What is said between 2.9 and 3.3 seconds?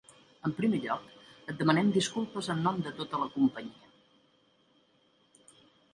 tota la